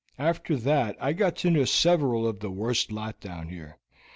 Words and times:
After 0.17 0.57
that 0.57 0.97
I 0.99 1.13
got 1.13 1.35
to 1.35 1.51
know 1.51 1.63
several 1.63 2.25
of 2.27 2.39
the 2.39 2.49
worst 2.49 2.91
lot 2.91 3.19
down 3.19 3.51
there. 3.51 3.77